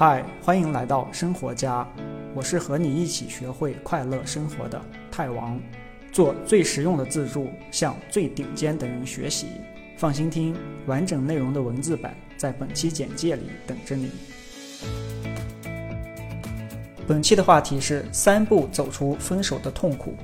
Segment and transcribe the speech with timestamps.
[0.00, 1.86] 嗨，欢迎来到生活家，
[2.34, 4.80] 我是和你一起学会快乐生活的
[5.12, 5.60] 泰王，
[6.10, 9.48] 做最实用的自助，向最顶尖的人学习。
[9.98, 14.10] 放心听，完整内容的文字版在本期简介里等着你。
[17.06, 20.14] 本期的话题是三步走出分手的痛苦。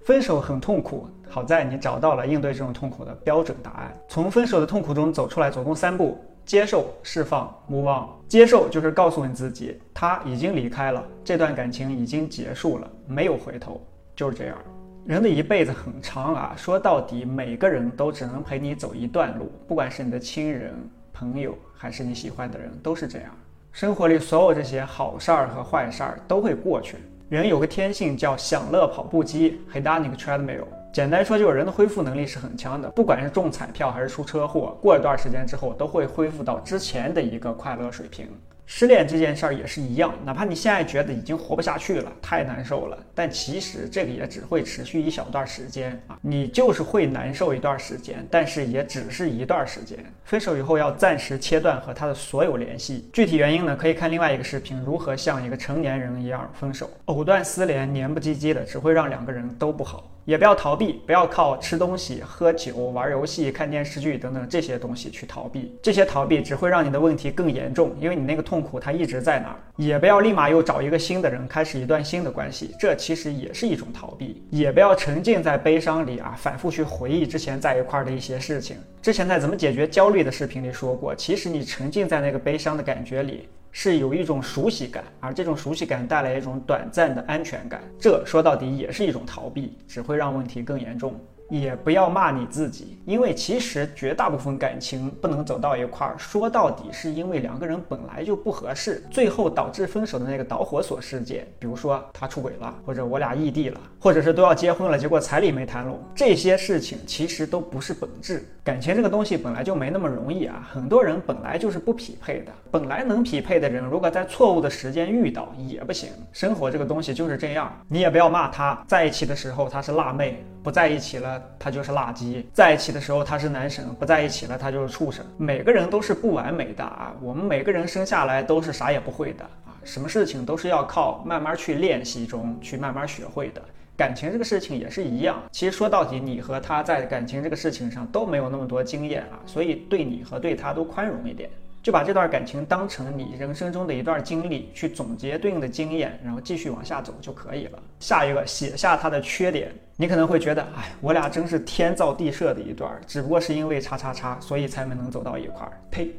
[0.00, 3.96] 分手很痛苦，好在你找到了应对这种痛苦的标准答案。
[4.08, 8.08] 从分手的痛苦中走出来，总共三步：接受、释放、move on。
[8.28, 13.80] 接受就是告诉你自己，他已经离开了，这段感情已经结束了，没有回头，
[14.16, 14.56] 就是这样。
[15.04, 20.74] 人的一辈子很长啊，说到底，每个人都只能陪你走一段路，不管是你的亲人、
[21.12, 23.30] 朋友，还是你喜欢的人，都是这样。
[23.72, 26.96] 生活里所有这些好事儿和坏事儿都会过去。
[27.28, 30.66] 人有个天性叫享乐跑步机 （hedonic treadmill）。
[30.92, 32.90] 简单说，就是人的恢复能力是很强的。
[32.90, 38.28] 不管是中彩票还是出车祸，过一段时间之后，都会恢复到之前的一个快乐水平。
[38.64, 49.98] 失恋这件事儿也是一样，哪怕你现在觉得已经活不下去了，太难受了，但其实这个也只会持续一小段时间啊，你就是会难受一段时间，但是也只是一段时间。
[50.24, 56.88] 分手以后要暂时切断和他的所有联系，具体原因呢，可以看另外一个视频，如何像一个成年人一样分手。
[57.06, 60.08] 藕断丝连、黏不唧唧的，只会让两个人都不好。
[60.24, 69.56] 也不要逃避，不要靠吃东西、喝酒、玩游戏、看电视剧等等这些东西去逃避，这些逃避只会让你的问题更严重，因为你那个痛苦它一直在那儿。
[69.76, 74.42] 也不要立马又找一个新的人开始一段新的关系，这其实也是一种逃避。
[74.50, 78.76] 也不要沉浸在悲伤里啊，反复去回忆之前在一块儿的一些事情。
[79.00, 83.48] 之前在怎么解决焦虑的视频里说过，其实你沉浸在那个悲伤的感觉里。
[83.74, 91.18] 是有一种熟悉感，而这种熟悉感带来一种短暂的安全感，这说到底也是一种逃避，只会让问题更严重。
[91.52, 108.42] 也不要骂你自己，因为其实绝大部分感情不能走到一块儿，说到底是因为两个人本来就不合适，最后导致分手的那个导火索事件，比如说他出轨了，或者我俩异地了，或者是都要结婚了，结果彩礼没谈拢，这些事情其实都不是本质。
[108.64, 116.08] 感情这个东西本来就没那么容易啊，很多人本来就是不匹配的，本来能匹配的人，如果在错误的时间遇到也不行。
[116.32, 121.42] 生活这个东西就是这样，你也不要骂他，在一起的时候他是辣妹，不在一起了。
[121.58, 125.24] 他就是垃圾，在一起的时候他是男神，不在一起了他就是畜生。
[125.36, 133.62] 每个人都是不完美的啊，我们每个人生下来都是啥也不会的啊，什么事情都是要靠慢慢去练习中去慢慢学会的。
[133.94, 141.50] 感情这个事情也是一样，其实说到底，你和他在感情这个事情上都没有那么多经验啊，所以对你和对他都宽容一点。
[141.82, 147.78] 就把这段感情当成你人生中的一段经历，去总结对应的经验，然后继续往下走就可以了。
[147.98, 149.72] 下一个，写下他的缺点。
[149.96, 155.72] 你可能会觉得，哎，我俩真是天造地设的一段，只不过是因为叉叉叉，所以才没能走到一块儿。
[155.90, 156.12] 呸，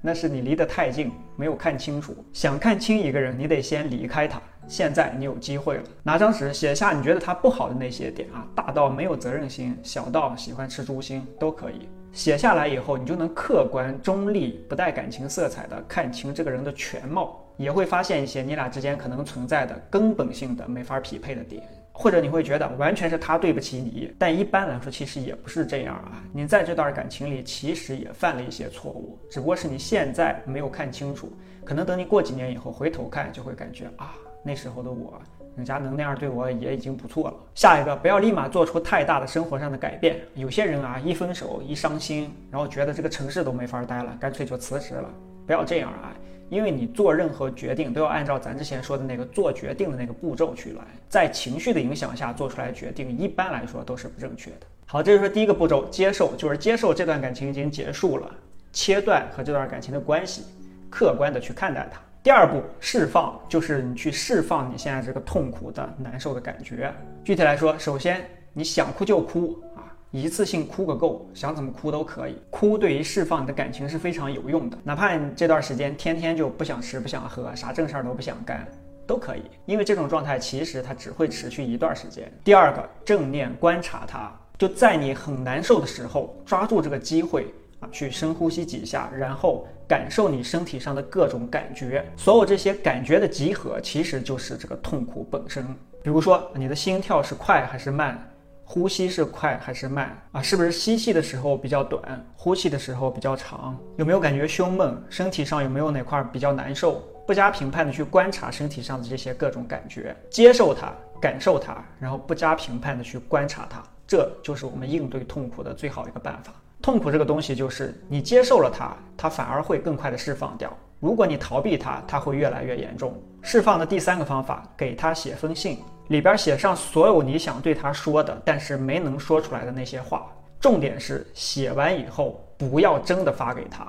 [0.00, 2.16] 那是你离得太近，没有看清楚。
[2.32, 4.40] 想看清一个人，你得先离开他。
[4.66, 11.86] 现在你有机会了，拿张纸写下你觉得他不好的那些点啊，大到没有责任心，小到喜欢吃猪心都可以。
[12.14, 21.60] 写下来以后，你就能客观中立、不带感情色彩的看清这个人的全貌，也会发现一些你俩之间可能存在的根本性的没法匹配的点，
[21.90, 26.22] 或者你会觉得完全是他对不起你，但一般来说其实也不是这样啊。
[26.32, 31.32] 你在这段感情里其实也犯了一些错误，只不过是你现在没有看清楚，
[31.64, 34.14] 可能等你过几年以后回头看，就会感觉啊，
[34.44, 35.20] 那时候的我。
[35.56, 37.34] 人家能那样对我也已经不错了。
[37.54, 40.20] 下一个，不要立马做出太大的生活上的改变。
[40.34, 45.08] 有些人啊，一分手一伤心，然后觉得这个城市都没法待了，干脆就辞职了。
[45.46, 46.12] 不要这样啊，
[46.48, 54.66] 因为你做任何决定都要按照咱之前说的那个做决定的那个步骤去来，在情绪的影响下做出来决定，一般来说都是不正确的。
[54.86, 58.30] 好，这就是第一个步骤，接受，就是接受这段感情已经结束了，
[58.72, 60.44] 切断和这段感情的关系，
[60.90, 62.00] 客观的去看待它。
[62.24, 66.90] 第二步，释放，就是你去释放你现在这个痛苦的、难受的感觉。
[67.22, 72.38] 具体来说，首先你想哭就哭啊，一次性哭个够，想怎么哭都可以。
[72.48, 78.66] 哭对于释放你的感情是非常有用的，哪怕你这段时间天天就不想吃、不想喝，啥正事儿都不想干，
[79.06, 79.42] 都可以。
[79.66, 82.32] 因为这种状态其实它只会持续一段时间。
[82.42, 87.52] 第二个，正念观察它，就在你很难受的时候，抓住这个机会。
[87.90, 95.64] 去深呼吸几下，然后感受你身体上的各种感觉，所有这些感觉的集合，其实就是这个痛苦本身。
[96.02, 98.30] 比如说，你的心跳是快还是慢？
[98.66, 100.16] 呼吸是快还是慢？
[100.32, 102.02] 啊，是不是吸气的时候比较短，
[102.34, 103.78] 呼气的时候比较长？
[103.96, 105.02] 有没有感觉胸闷？
[105.10, 107.02] 身体上有没有哪块比较难受？
[107.26, 116.52] 不加评判的去观察身体上的这些各种感觉，接受它，感受它，然后不加评判的去观察它，这就是我们应对痛苦的最好一个办法。
[116.84, 120.68] 痛苦这个东西就是你接受了它，它反而会更快的释放掉；
[121.00, 123.18] 如果你逃避它，它会越来越严重。
[123.40, 125.78] 释放的第三个方法，给他写封信，
[126.08, 130.30] 里边写上所有你想对他说的，但是没能说出来的那些话。
[130.60, 133.86] 重点是写完以后不要真的发给他，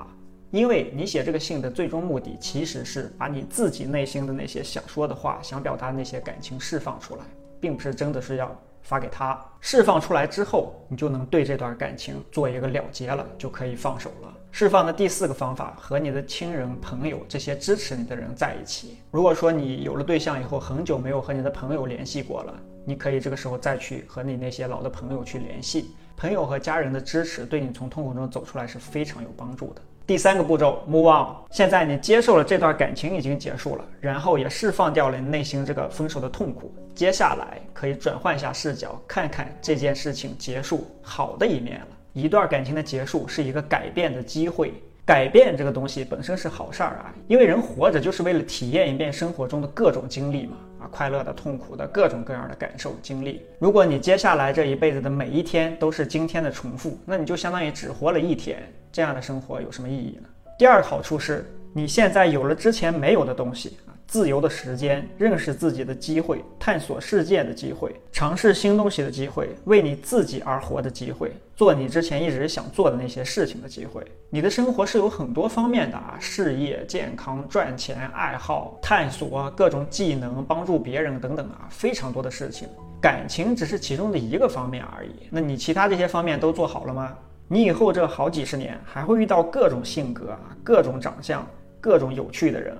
[0.50, 7.22] 因为你写这个信的最终目的其实是把你自己内心的那些想说的话、想表达那些感情释放出来，
[7.60, 8.58] 并不是真的是要。
[8.86, 14.32] 发给他，释放出来之后，你就能对这段感情做一个了结了，就可以放手了。
[14.52, 18.98] 释放的第四个方法，和你的亲人、朋友这些支持你的人在一起。
[19.10, 22.54] 如果说你有了对象以后，很久没有和你的朋友联系过了，
[22.84, 25.90] 你可以这个时候再去和你那些老的朋友去联系。
[26.16, 29.82] 朋友和家人的支持，对你从痛苦中走出来是非常有帮助的。
[30.06, 31.34] 第三个步骤，move on。
[31.50, 36.72] 现在你接受了这段感情已经结束了，然后也释放掉了你内心这个分手的痛苦。
[36.94, 41.86] 接下来可以转换一下视角，看看这件事情结束好的一面了。
[42.12, 44.72] 一段感情的结束是一个改变的机会，
[45.04, 50.56] 改变这个东西本身是好事儿啊，因为人活着就是为了体验一遍生活中的各种经历嘛。
[50.88, 53.42] 快乐的、痛苦的各种各样的感受经历。
[53.58, 58.62] 如果你接下来这一辈子的每一天都是今天的重复，那你就相当于只活了一天。
[58.92, 60.28] 这样的生活有什么意义呢？
[60.58, 61.44] 第二个好处是，
[61.74, 63.76] 你现在有了之前没有的东西。
[64.06, 74.04] 自由的时间，认识自己的机会，探索世界的机会，尝试新东西的机会，为你自己而活的机会，做你之前一直想做的那些事情的机会。
[74.30, 82.68] 你的生活是有很多方面的啊，事业、健康、赚钱、爱好、探索各种技能、帮助别人等等啊，非常多的事情。
[83.00, 85.10] 感情只是其中的一个方面而已。
[85.30, 87.12] 那你其他这些方面都做好了吗？
[87.48, 91.46] 你以后这好几十年还会遇到各种性格啊，各种长相，
[91.80, 92.76] 各种有趣的人。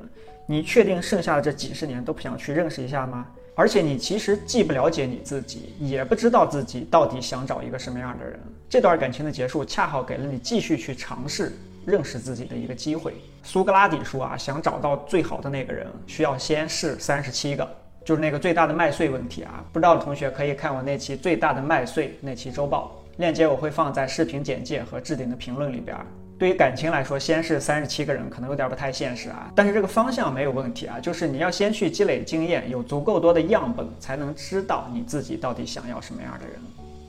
[0.47, 3.27] 你确定剩下的这几十年都不想去认识一下吗？
[3.57, 8.39] 而且你其实既不了解你自己，也不知道自己到底想找一个什么样的人。
[8.69, 11.53] 这段感情的结束，恰好给了你继续去尝试
[11.85, 13.15] 认识自己的一个机会。
[13.43, 17.69] 苏格拉底说啊，想找到最好的那个人，需要先试三十七个，
[18.05, 19.65] 就是那个最大的麦穗问题啊。
[19.73, 25.97] 不知道的同学可以看我那期最大的麦穗那期周报，链接我会放在视频简介和置顶的评论里边。
[26.39, 29.51] 对于感情来说，先是三十七个人，可能有点不太现实啊。
[29.55, 36.57] 但是这个方向没有问题啊，就是你要先去积累经验，有足够多的样本，才能知道你自己到底想要什么样的人。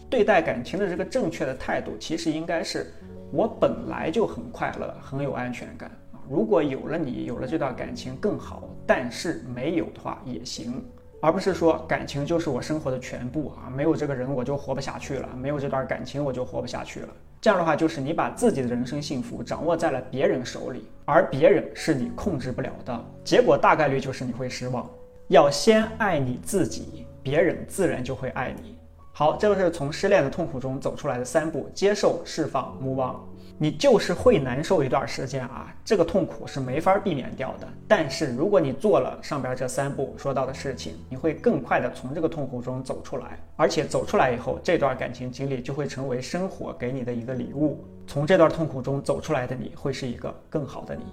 [0.09, 2.93] 对待感情的这个正确的态度，其实应该是
[3.29, 6.23] 我本来就很快乐，很有安全感啊。
[6.29, 10.81] 如果有了你，有了这段感情更好，但是没有的话也行。
[11.19, 17.09] 而不是说感情就是我生活的全部啊，没有这个人我就活不下去了，没有这段感情我就活不下去了。
[17.39, 24.89] 这样的话，就是你把自己的人生幸福掌握在了别人手里，而别人是你控制不了的，结果大概率就是你会失望。
[25.27, 28.75] 要先爱你自己，别人自然就会爱你。
[29.13, 33.15] 好，这就是从失恋的痛苦中走出来的三步：接受、释放、move on。
[33.59, 37.67] 你就是会难受一段时间啊，这个痛苦是没法避免掉的。
[37.87, 47.83] 但是如果你做了上边这三步说到的事情，你会更快的从这个痛苦中走出来，而且走出来以后，这段感情经历就会成为生活给你的一个礼物。
[48.05, 51.03] 从这段痛苦中走出来的你会是一个更好的你。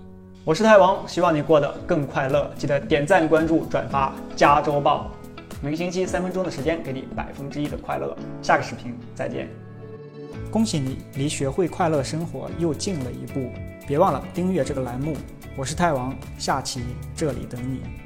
[0.44, 2.50] 我是太王，希望你过得更快乐。
[2.58, 5.10] 记得点赞、关注、转发，加州报，
[5.62, 8.14] 每个星期三分钟的时间给你百分之一的快乐。
[8.42, 9.63] 下个视频再见。
[10.54, 13.50] 恭喜你，离学会快乐生活又近了一步。
[13.88, 15.16] 别忘了订阅这个栏目，
[15.56, 16.80] 我是泰王，下期
[17.16, 18.03] 这里等你。